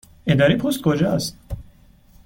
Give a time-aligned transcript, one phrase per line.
[0.27, 1.37] اداره پست کجا است؟